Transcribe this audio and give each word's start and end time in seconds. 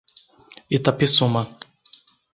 Itapissuma 0.75 1.41